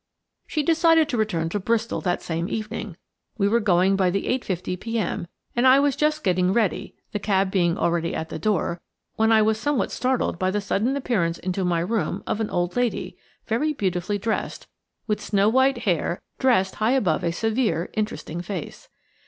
She 0.47 0.63
decided 0.63 1.07
to 1.09 1.15
return 1.17 1.49
to 1.49 1.59
Bristol 1.59 2.01
that 2.01 2.23
same 2.23 2.49
evening. 2.49 2.97
We 3.37 3.47
were 3.47 3.59
going 3.59 3.95
by 3.95 4.09
the 4.09 4.23
8.50 4.25 4.79
p.m., 4.79 5.27
and 5.55 5.67
I 5.67 5.79
was 5.79 5.95
just 5.95 6.23
getting 6.23 6.51
ready–the 6.51 7.19
cab 7.19 7.51
being 7.51 7.77
already 7.77 8.15
at 8.15 8.29
the 8.29 8.39
door–when 8.39 9.31
I 9.31 9.43
was 9.43 9.59
somewhat 9.59 9.91
startled 9.91 10.39
by 10.39 10.49
the 10.49 10.59
sudden 10.59 10.97
appearance 10.97 11.37
into 11.37 11.63
my 11.63 11.81
room 11.81 12.23
of 12.25 12.41
an 12.41 12.49
old 12.49 12.75
lady, 12.75 13.15
very 13.45 13.73
beautifully 13.73 14.17
dressed, 14.17 14.65
with 15.05 15.21
snow 15.21 15.49
white 15.49 15.77
hair 15.77 16.19
dressed 16.39 16.73
high 16.81 16.93
above 16.93 17.23
a 17.23 17.31
severe, 17.31 17.91
interesting 17.93 18.41
face. 18.41 18.89